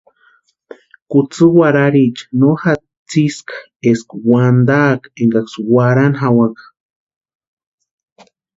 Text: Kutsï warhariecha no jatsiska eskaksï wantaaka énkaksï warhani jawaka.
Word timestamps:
Kutsï 1.11 1.43
warhariecha 1.57 2.25
no 2.39 2.49
jatsiska 2.61 3.55
eskaksï 3.89 4.25
wantaaka 4.29 5.07
énkaksï 5.21 5.59
warhani 5.73 6.17
jawaka. 6.21 6.63